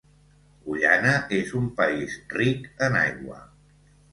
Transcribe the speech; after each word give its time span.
Guyana 0.69 1.11
és 1.41 1.53
un 1.61 1.67
país 1.81 2.17
ric 2.39 2.67
en 2.89 2.99
aigua. 3.03 3.39